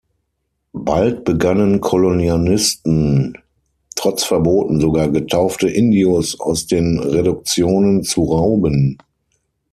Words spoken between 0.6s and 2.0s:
Bald begannen